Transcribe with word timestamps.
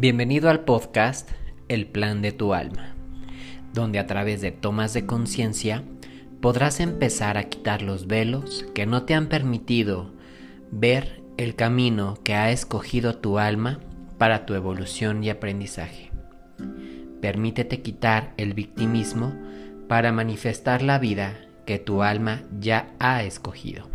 Bienvenido 0.00 0.48
al 0.48 0.60
podcast 0.60 1.28
El 1.66 1.88
Plan 1.88 2.22
de 2.22 2.30
tu 2.30 2.54
Alma, 2.54 2.94
donde 3.74 3.98
a 3.98 4.06
través 4.06 4.40
de 4.40 4.52
tomas 4.52 4.94
de 4.94 5.06
conciencia 5.06 5.82
podrás 6.40 6.78
empezar 6.78 7.36
a 7.36 7.48
quitar 7.48 7.82
los 7.82 8.06
velos 8.06 8.64
que 8.76 8.86
no 8.86 9.02
te 9.02 9.14
han 9.14 9.28
permitido 9.28 10.12
ver 10.70 11.20
el 11.36 11.56
camino 11.56 12.16
que 12.22 12.34
ha 12.34 12.52
escogido 12.52 13.16
tu 13.16 13.40
alma 13.40 13.80
para 14.18 14.46
tu 14.46 14.54
evolución 14.54 15.24
y 15.24 15.30
aprendizaje. 15.30 16.12
Permítete 17.20 17.82
quitar 17.82 18.34
el 18.36 18.54
victimismo 18.54 19.34
para 19.88 20.12
manifestar 20.12 20.80
la 20.80 21.00
vida 21.00 21.40
que 21.66 21.80
tu 21.80 22.04
alma 22.04 22.42
ya 22.60 22.94
ha 23.00 23.24
escogido. 23.24 23.88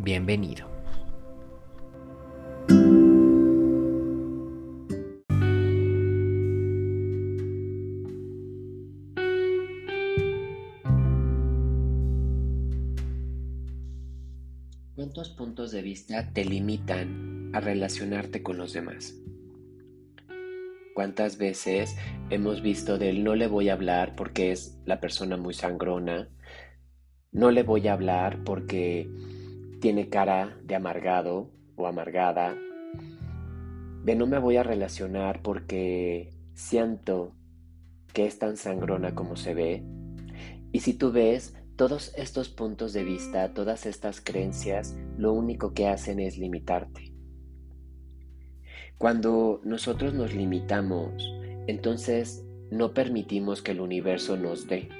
Bienvenido. 0.00 0.79
¿Cuántos 15.00 15.30
puntos 15.30 15.72
de 15.72 15.80
vista 15.80 16.30
te 16.30 16.44
limitan 16.44 17.52
a 17.54 17.60
relacionarte 17.60 18.42
con 18.42 18.58
los 18.58 18.74
demás? 18.74 19.18
¿Cuántas 20.94 21.38
veces 21.38 21.96
hemos 22.28 22.60
visto 22.60 22.98
de 22.98 23.08
él 23.08 23.24
no 23.24 23.34
le 23.34 23.46
voy 23.46 23.70
a 23.70 23.72
hablar 23.72 24.14
porque 24.14 24.52
es 24.52 24.78
la 24.84 25.00
persona 25.00 25.38
muy 25.38 25.54
sangrona? 25.54 26.28
No 27.32 27.50
le 27.50 27.62
voy 27.62 27.88
a 27.88 27.94
hablar 27.94 28.44
porque 28.44 29.08
tiene 29.80 30.10
cara 30.10 30.58
de 30.64 30.74
amargado 30.74 31.50
o 31.76 31.86
amargada. 31.86 32.54
De 34.04 34.14
no 34.14 34.26
me 34.26 34.38
voy 34.38 34.58
a 34.58 34.62
relacionar 34.62 35.40
porque 35.40 36.28
siento 36.52 37.32
que 38.12 38.26
es 38.26 38.38
tan 38.38 38.58
sangrona 38.58 39.14
como 39.14 39.36
se 39.36 39.54
ve. 39.54 39.82
Y 40.72 40.80
si 40.80 40.92
tú 40.92 41.10
ves, 41.10 41.56
todos 41.80 42.12
estos 42.14 42.50
puntos 42.50 42.92
de 42.92 43.04
vista, 43.04 43.54
todas 43.54 43.86
estas 43.86 44.20
creencias, 44.20 44.98
lo 45.16 45.32
único 45.32 45.72
que 45.72 45.88
hacen 45.88 46.20
es 46.20 46.36
limitarte. 46.36 47.14
Cuando 48.98 49.62
nosotros 49.64 50.12
nos 50.12 50.34
limitamos, 50.34 51.32
entonces 51.68 52.44
no 52.70 52.92
permitimos 52.92 53.62
que 53.62 53.70
el 53.70 53.80
universo 53.80 54.36
nos 54.36 54.66
dé. 54.66 54.90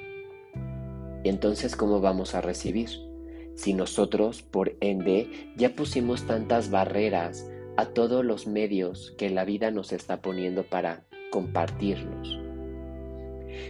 ¿Y 1.23 1.29
entonces 1.29 1.75
cómo 1.75 2.01
vamos 2.01 2.33
a 2.33 2.41
recibir? 2.41 2.89
Si 3.53 3.75
nosotros, 3.75 4.41
por 4.41 4.75
ende, 4.81 5.51
ya 5.57 5.75
pusimos 5.75 6.25
tantas 6.25 6.71
barreras 6.71 7.47
a 7.77 7.89
todos 7.89 8.25
los 8.25 8.47
medios 8.47 9.13
que 9.19 9.29
la 9.29 9.45
vida 9.45 9.69
nos 9.69 9.93
está 9.93 10.23
poniendo 10.23 10.63
para 10.63 11.05
compartirnos. 11.31 12.40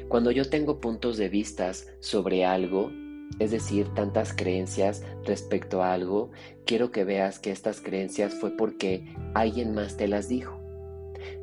Cuando 0.07 0.31
yo 0.31 0.49
tengo 0.49 0.79
puntos 0.79 1.17
de 1.17 1.29
vista 1.29 1.71
sobre 1.99 2.45
algo, 2.45 2.91
es 3.39 3.51
decir, 3.51 3.87
tantas 3.93 4.33
creencias 4.33 5.03
respecto 5.25 5.81
a 5.81 5.93
algo, 5.93 6.31
quiero 6.65 6.91
que 6.91 7.03
veas 7.03 7.39
que 7.39 7.51
estas 7.51 7.81
creencias 7.81 8.33
fue 8.33 8.51
porque 8.51 9.05
alguien 9.33 9.73
más 9.73 9.97
te 9.97 10.07
las 10.07 10.27
dijo, 10.27 10.59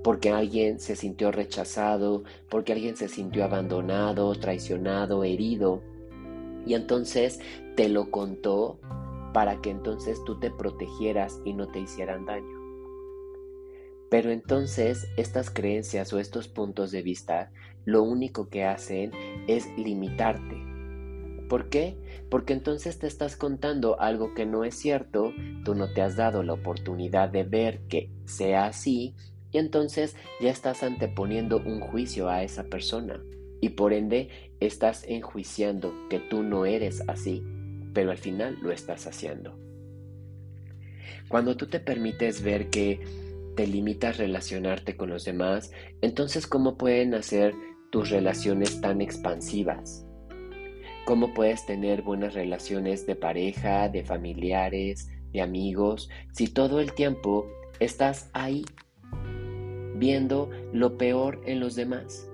porque 0.03 0.31
alguien 0.31 0.81
se 0.81 0.97
sintió 0.97 1.33
rechazado, 1.33 2.25
porque 2.49 2.73
alguien 2.73 2.97
se 2.97 3.09
sintió 3.09 3.45
abandonado, 3.45 4.35
traicionado, 4.35 5.25
herido, 5.25 5.83
y 6.67 6.75
entonces 6.75 7.41
te 7.77 7.89
lo 7.89 8.11
contó 8.11 8.79
para 9.33 9.61
que 9.61 9.71
entonces 9.71 10.23
tú 10.25 10.39
te 10.39 10.51
protegieras 10.51 11.41
y 11.45 11.55
no 11.55 11.69
te 11.69 11.81
hicieran 11.81 12.27
daño. 12.27 12.58
Pero 14.11 14.31
entonces 14.31 15.09
estas 15.17 15.51
creencias 15.51 16.13
o 16.13 16.19
estos 16.19 16.49
puntos 16.49 16.91
de 16.91 17.03
vista 17.03 17.51
lo 17.85 18.03
único 18.03 18.49
que 18.49 18.65
hacen 18.65 19.13
es 19.47 19.67
limitarte, 19.77 20.69
¿Por 21.49 21.71
qué? 21.71 21.97
Porque 22.31 22.53
entonces 22.53 22.99
te 22.99 23.07
estás 23.07 23.37
contando 23.37 23.99
algo 24.01 24.35
que 24.35 24.45
no 24.45 24.65
es 24.65 24.75
cierto, 24.75 25.33
tú 25.65 25.75
no 25.75 25.93
te 25.93 26.03
has 26.03 26.15
dado 26.15 26.43
la 26.43 26.53
oportunidad 26.53 27.31
de 27.31 27.43
ver 27.43 27.81
que 27.89 28.11
sea 28.27 28.67
así 28.67 29.15
y 29.51 29.59
entonces 29.59 30.15
ya 30.41 30.51
estás 30.51 30.83
anteponiendo 30.83 31.57
un 31.57 31.81
juicio 31.81 32.29
a 32.29 32.43
esa 32.43 32.65
persona 32.65 33.23
y 33.63 33.71
por 33.71 33.95
ende 33.95 34.29
estás 34.61 35.05
enjuiciando 35.09 35.95
que 36.11 36.19
tú 36.19 36.43
no 36.43 36.67
eres 36.67 37.03
así, 37.09 37.43
pero 37.95 38.11
al 38.11 38.19
final 38.19 38.59
lo 38.61 38.71
estás 38.71 39.07
haciendo. 39.07 39.59
Cuando 41.29 41.57
tú 41.57 41.67
te 41.67 41.81
permites 41.81 42.43
ver 42.43 42.69
que 42.69 43.01
te 43.59 43.67
limitas 43.67 44.15
a 44.15 44.23
relacionarte 44.23 44.97
con 44.97 45.11
los 45.11 45.25
demás, 45.25 45.73
entonces 46.01 46.47
¿cómo 46.47 46.79
pueden 46.79 47.13
hacer 47.15 47.53
tus 47.91 48.09
relaciones 48.09 48.81
tan 48.81 49.01
expansivas? 49.01 50.07
cómo 51.09 51.33
puedes 51.33 51.65
tener 51.65 52.03
buenas 52.03 52.35
relaciones 52.35 53.07
de 53.07 53.17
pareja, 53.17 53.89
de 53.89 54.05
familiares, 54.05 55.09
de 55.33 55.41
amigos, 55.41 56.11
si 56.33 56.49
todo 56.49 56.81
el 56.81 56.93
tiempo 56.93 57.49
estás 57.81 58.29
ahí 58.35 58.63
viendo 59.95 60.51
lo 60.75 60.99
peor 60.99 61.41
en 61.47 61.61
los 61.61 61.77
demás. 61.77 62.31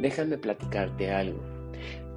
Déjame 0.00 0.38
platicarte 0.38 1.12
algo. 1.12 1.40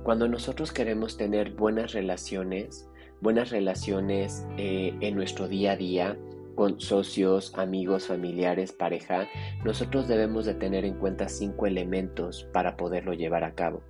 Cuando 0.02 0.28
nosotros 0.28 0.72
queremos 0.72 1.16
tener 1.16 1.52
buenas 1.52 1.94
relaciones, 1.94 2.90
buenas 3.22 3.52
relaciones 3.52 4.48
eh, 4.58 4.96
en 5.00 5.16
nuestro 5.16 5.48
día 5.48 5.74
a 5.74 5.78
día, 5.78 6.18
con 6.56 6.79
socios, 6.79 7.53
amigos, 7.57 8.07
familiares, 8.07 8.72
pareja, 8.72 9.28
nosotros 9.63 10.07
debemos 10.07 10.45
de 10.45 10.56
tener 10.56 10.85
en 10.85 10.95
cuenta 10.95 11.29
cinco 11.29 11.66
elementos 11.66 12.47
para 12.53 12.78
poderlo 12.78 13.13
llevar 13.13 13.44
a 13.44 13.53
cabo. 13.53 13.81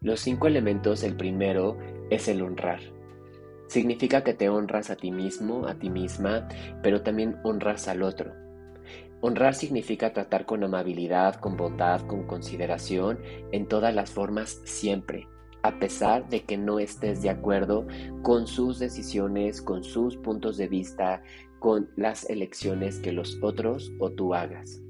Los 0.00 0.20
cinco 0.20 0.48
elementos, 0.48 1.02
el 1.04 1.16
primero 1.16 1.78
es 2.10 2.26
el 2.28 2.42
honrar. 2.42 2.80
Significa 3.68 4.24
que 4.24 4.34
te 4.34 4.48
honras 4.48 4.90
a 4.90 4.96
ti 4.96 5.10
mismo, 5.10 5.66
a 5.66 5.74
ti 5.74 5.90
misma, 5.90 6.48
pero 6.82 7.02
también 7.02 7.38
honras 7.44 7.88
al 7.88 8.02
otro. 8.02 8.32
Honrar 9.20 9.54
significa 9.54 10.12
tratar 10.12 10.44
con 10.44 10.64
amabilidad, 10.64 11.36
con 11.36 11.56
bondad, 11.56 12.00
con 12.02 12.26
consideración, 12.26 13.20
en 13.52 13.68
todas 13.68 13.94
las 13.94 14.10
formas 14.10 14.60
siempre, 14.64 15.28
a 15.62 15.78
pesar 15.78 16.28
de 16.28 16.42
que 16.42 16.58
no 16.58 16.80
estés 16.80 17.22
de 17.22 17.30
acuerdo 17.30 17.86
con 18.22 18.48
sus 18.48 18.80
decisiones, 18.80 19.62
con 19.62 19.84
sus 19.84 20.16
puntos 20.16 20.56
de 20.56 20.66
vista, 20.66 21.22
con 21.62 21.88
las 21.94 22.28
elecciones 22.28 22.98
que 22.98 23.12
los 23.12 23.38
otros 23.40 23.92
o 24.00 24.10
tú 24.10 24.34
hagas. 24.34 24.82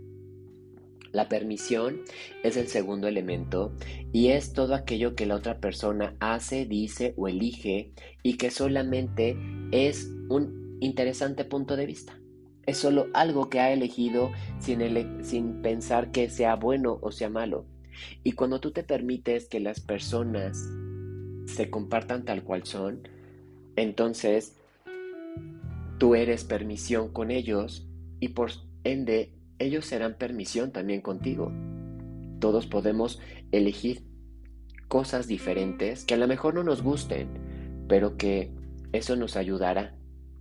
La 1.13 1.29
permisión 1.29 2.01
es 2.43 2.57
el 2.57 2.67
segundo 2.67 3.09
elemento 3.09 3.75
y 4.11 4.29
es 4.29 4.55
todo 4.55 4.75
aquello 4.75 5.15
que 5.15 5.27
la 5.27 5.35
otra 5.35 5.59
persona 5.59 6.17
hace, 6.19 6.65
dice 6.65 7.13
o 7.19 7.29
elige 7.29 7.93
y 8.23 8.39
que 8.39 8.51
solamente 8.51 9.37
es 9.71 10.11
un 10.31 10.79
interesante 10.81 11.45
punto 11.45 11.77
de 11.77 11.85
vista. 11.85 12.19
Es 12.65 12.79
solo 12.79 13.09
algo 13.13 13.51
que 13.51 13.61
ha 13.61 13.71
elegido 13.71 14.33
sin, 14.59 15.61
pensar 15.61 16.11
que 16.11 16.31
sea 16.31 16.57
bueno 16.57 16.99
o 17.03 17.13
sea 17.13 17.29
malo. 17.29 17.67
Y 18.25 18.33
cuando 18.33 18.61
tú 18.61 18.71
te 18.71 18.83
permites 18.83 19.47
que 19.47 19.61
las 19.61 19.81
personas 19.81 20.59
se 21.45 21.69
compartan 21.69 22.25
tal 22.25 22.43
cual 22.45 22.65
son, 22.65 23.07
entonces 23.77 24.57
tú 26.03 26.17
eres 26.17 26.43
permisión 26.43 27.13
con 27.13 27.31
ellos 27.31 27.87
y 28.19 28.31
por 28.31 28.51
ende 28.83 29.37
ellos 29.61 29.87
serán 29.87 30.15
permisión 30.15 30.73
también 30.73 31.01
contigo. 31.01 31.53
Todos 32.41 32.67
podemos 32.67 33.21
elegir 33.53 34.03
cosas 34.89 35.29
diferentes 35.29 36.05
que 36.05 36.15
a 36.15 36.17
lo 36.17 36.27
mejor 36.27 36.55
no 36.55 36.65
nos 36.65 36.83
gusten, 36.83 37.29
pero 37.87 38.17
que 38.17 38.51
eso 38.93 39.15
nos 39.15 39.37
ayudará 39.37 39.95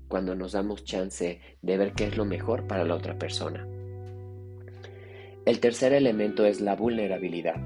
cuando 0.08 0.34
nos 0.34 0.54
damos 0.54 0.84
chance 0.84 1.40
de 1.62 1.78
ver 1.78 1.94
qué 1.94 2.06
es 2.08 2.18
lo 2.18 2.26
mejor 2.26 2.66
para 2.66 2.84
la 2.84 2.96
otra 2.96 3.20
persona. 3.20 3.68
El 5.46 5.60
tercer 5.60 5.94
elemento 5.94 6.44
es 6.44 6.60
la 6.60 6.76
vulnerabilidad. 6.76 7.62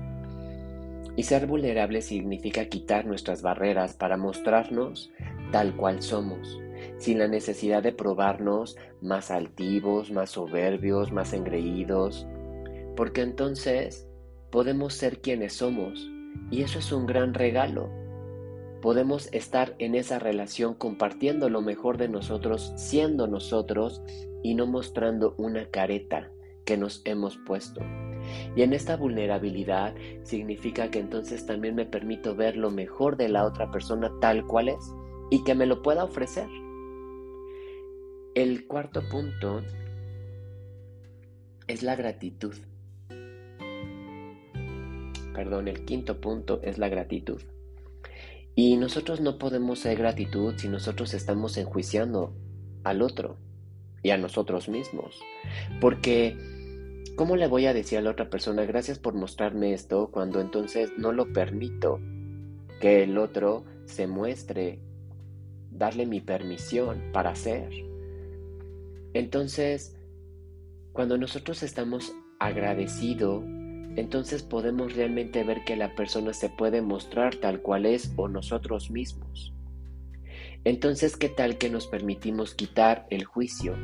Y 1.15 1.23
ser 1.23 1.47
vulnerable 1.47 2.01
significa 2.01 2.65
quitar 2.65 3.05
nuestras 3.05 3.41
barreras 3.41 3.93
para 3.93 4.17
mostrarnos 4.17 5.11
tal 5.53 5.77
cual 5.77 6.01
somos, 6.01 6.59
sin 6.97 7.19
la 7.19 7.27
necesidad 7.27 7.83
de 7.83 7.91
probarnos 7.91 8.77
más 9.01 9.31
altivos, 9.31 10.11
más 10.11 10.31
soberbios, 10.31 11.11
más 11.11 11.33
engreídos, 11.33 12.27
porque 12.95 13.21
entonces 13.21 14.07
podemos 14.51 14.93
ser 14.93 15.21
quienes 15.21 15.53
somos 15.53 16.09
y 16.51 16.61
eso 16.61 16.79
es 16.79 16.91
un 16.91 17.05
gran 17.05 17.33
regalo. 17.33 17.89
Podemos 18.81 19.29
estar 19.33 19.75
en 19.79 19.95
esa 19.95 20.19
relación 20.19 20.75
compartiendo 20.75 21.49
lo 21.49 21.61
mejor 21.61 21.97
de 21.97 22.07
nosotros, 22.07 22.73
siendo 22.75 23.27
nosotros 23.27 24.01
y 24.43 24.53
no 24.53 24.67
mostrando 24.67 25.33
una 25.37 25.65
careta 25.65 26.29
que 26.65 26.77
nos 26.77 27.01
hemos 27.05 27.37
puesto. 27.45 27.81
Y 28.55 28.61
en 28.61 28.73
esta 28.73 28.95
vulnerabilidad 28.95 29.93
significa 30.23 30.89
que 30.89 30.99
entonces 30.99 31.45
también 31.45 31.75
me 31.75 31.85
permito 31.85 32.35
ver 32.35 32.57
lo 32.57 32.71
mejor 32.71 33.17
de 33.17 33.29
la 33.29 33.45
otra 33.45 33.71
persona 33.71 34.11
tal 34.19 34.45
cual 34.45 34.69
es 34.69 34.93
y 35.29 35.43
que 35.43 35.55
me 35.55 35.65
lo 35.65 35.81
pueda 35.81 36.03
ofrecer. 36.03 36.47
El 38.35 38.67
cuarto 38.67 39.01
punto 39.07 39.63
es 41.67 41.83
la 41.83 41.95
gratitud. 41.95 42.53
Perdón, 45.33 45.69
el 45.69 45.85
quinto 45.85 46.19
punto 46.19 46.59
es 46.61 46.77
la 46.77 46.89
gratitud. 46.89 47.41
Y 48.53 48.75
nosotros 48.75 49.21
no 49.21 49.37
podemos 49.37 49.79
ser 49.79 49.97
gratitud 49.97 50.55
si 50.57 50.67
nosotros 50.67 51.13
estamos 51.13 51.55
enjuiciando 51.55 52.33
al 52.83 53.03
otro 53.03 53.37
y 54.03 54.09
a 54.09 54.17
nosotros 54.17 54.67
mismos. 54.67 55.17
Porque, 55.79 56.35
¿cómo 57.15 57.37
le 57.37 57.47
voy 57.47 57.67
a 57.67 57.73
decir 57.73 57.99
a 57.99 58.01
la 58.01 58.11
otra 58.11 58.29
persona 58.29 58.65
gracias 58.65 58.99
por 58.99 59.13
mostrarme 59.13 59.73
esto 59.73 60.11
cuando 60.11 60.41
entonces 60.41 60.91
no 60.97 61.13
lo 61.13 61.31
permito 61.31 62.01
que 62.81 63.01
el 63.03 63.17
otro 63.17 63.63
se 63.85 64.07
muestre, 64.07 64.81
darle 65.71 66.05
mi 66.05 66.19
permisión 66.19 67.01
para 67.13 67.29
hacer? 67.29 67.94
Entonces, 69.15 69.95
cuando 70.91 71.17
nosotros 71.17 71.63
estamos 71.63 72.13
agradecidos, 72.37 73.45
entonces 73.95 74.43
podemos 74.43 74.93
realmente 74.93 75.41
ver 75.45 75.63
que 75.63 75.77
la 75.77 75.95
persona 75.95 76.33
se 76.33 76.49
puede 76.49 76.81
mostrar 76.81 77.33
tal 77.35 77.61
cual 77.61 77.85
es 77.85 78.11
o 78.17 78.27
nosotros 78.27 78.91
mismos. 78.91 79.53
Entonces, 80.65 81.15
¿qué 81.15 81.29
tal 81.29 81.57
que 81.57 81.69
nos 81.69 81.87
permitimos 81.87 82.55
quitar 82.55 83.07
el 83.09 83.23
juicio 83.23 83.77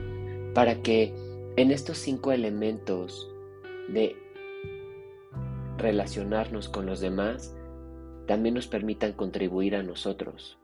para 0.54 0.81
que 0.81 1.13
en 1.56 1.72
estos 1.72 1.98
cinco 1.98 2.34
elementos 2.34 3.31
de 3.88 4.18
relacionarnos 5.77 6.68
con 6.68 6.86
los 6.86 7.00
demás 7.00 7.56
también 8.27 8.56
nos 8.56 8.68
permitan 8.68 9.13
contribuir 9.13 9.77
a 9.77 9.84
nosotros? 9.84 10.60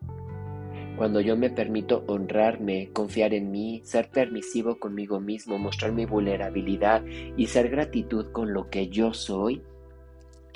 Cuando 0.97 1.21
yo 1.21 1.38
me 1.38 1.51
permito 1.51 2.03
honrarme, 2.07 2.89
confiar 2.91 3.35
en 3.35 3.51
mí, 3.51 3.81
ser 3.83 4.09
permisivo 4.09 4.79
conmigo 4.79 5.19
mismo, 5.19 5.59
mostrar 5.59 5.91
mi 5.91 6.05
vulnerabilidad 6.05 7.05
y 7.05 7.45
ser 7.45 7.69
gratitud 7.69 8.31
con 8.31 8.51
lo 8.51 8.69
que 8.71 8.89
yo 8.89 9.13
soy, 9.13 9.61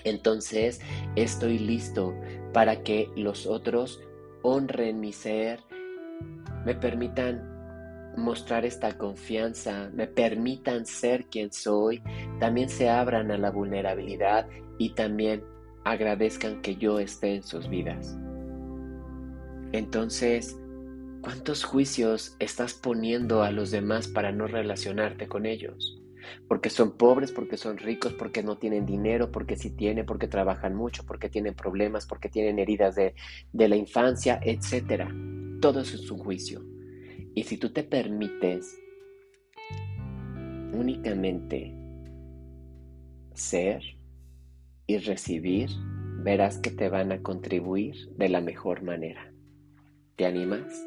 entonces 0.03 0.81
estoy 1.15 1.59
listo 1.59 2.15
para 2.53 2.81
que 2.81 3.07
los 3.15 3.45
otros 3.45 4.01
honren 4.41 4.99
mi 4.99 5.13
ser, 5.13 5.59
me 6.65 6.73
permitan 6.73 7.47
mostrar 8.17 8.65
esta 8.65 8.97
confianza, 8.97 9.91
me 9.93 10.07
permitan 10.07 10.87
ser 10.87 11.25
quien 11.25 11.51
soy, 11.51 12.01
también 12.39 12.69
se 12.69 12.89
abran 12.89 13.29
a 13.29 13.37
la 13.37 13.51
vulnerabilidad 13.51 14.47
y 14.79 14.89
también 14.95 15.43
agradezcan 15.85 16.61
que 16.63 16.75
yo 16.75 16.99
esté 16.99 17.35
en 17.35 17.43
sus 17.43 17.69
vidas. 17.69 18.17
Entonces, 19.73 20.59
¿cuántos 21.21 21.63
juicios 21.63 22.35
estás 22.39 22.73
poniendo 22.73 23.43
a 23.43 23.51
los 23.51 23.71
demás 23.71 24.07
para 24.07 24.31
no 24.33 24.47
relacionarte 24.47 25.27
con 25.27 25.45
ellos? 25.45 25.97
Porque 26.47 26.69
son 26.69 26.97
pobres, 26.97 27.31
porque 27.31 27.57
son 27.57 27.77
ricos, 27.77 28.13
porque 28.13 28.43
no 28.43 28.57
tienen 28.57 28.85
dinero, 28.85 29.31
porque 29.31 29.55
sí 29.55 29.69
tienen, 29.71 30.05
porque 30.05 30.27
trabajan 30.27 30.75
mucho, 30.75 31.05
porque 31.05 31.29
tienen 31.29 31.53
problemas, 31.53 32.05
porque 32.05 32.29
tienen 32.29 32.59
heridas 32.59 32.95
de, 32.95 33.15
de 33.53 33.69
la 33.69 33.77
infancia, 33.77 34.39
etc. 34.43 35.09
Todo 35.61 35.81
eso 35.81 35.95
es 35.95 36.11
un 36.11 36.19
juicio. 36.19 36.63
Y 37.33 37.43
si 37.43 37.57
tú 37.57 37.71
te 37.71 37.83
permites 37.83 38.77
únicamente 40.73 41.73
ser 43.33 43.81
y 44.85 44.97
recibir, 44.97 45.69
verás 46.23 46.59
que 46.59 46.71
te 46.71 46.89
van 46.89 47.11
a 47.11 47.21
contribuir 47.21 48.09
de 48.17 48.29
la 48.29 48.41
mejor 48.41 48.83
manera. 48.83 49.30
¿Te 50.21 50.27
animas? 50.27 50.83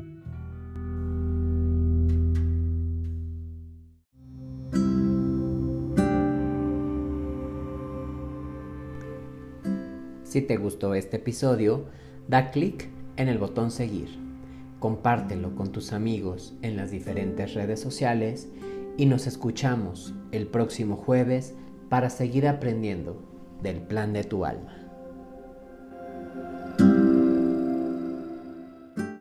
Si 10.23 10.41
te 10.41 10.57
gustó 10.57 10.95
este 10.95 11.17
episodio, 11.17 11.87
da 12.29 12.53
clic 12.53 12.89
en 13.17 13.27
el 13.27 13.39
botón 13.39 13.73
seguir, 13.73 14.09
compártelo 14.79 15.57
con 15.57 15.73
tus 15.73 15.93
amigos 15.93 16.55
en 16.63 16.77
las 16.77 16.93
diferentes 16.93 17.55
redes 17.55 17.81
sociales 17.81 18.49
y 18.97 19.07
nos 19.07 19.27
escuchamos 19.27 20.15
el 20.31 20.47
próximo 20.47 20.95
jueves 20.95 21.57
para 21.89 22.09
seguir 22.09 22.47
aprendiendo 22.47 23.21
del 23.61 23.81
plan 23.81 24.13
de 24.13 24.23
tu 24.23 24.45
alma. 24.45 24.84